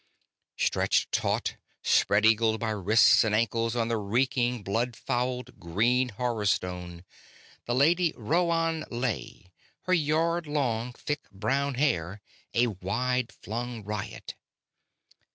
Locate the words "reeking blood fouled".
3.97-5.59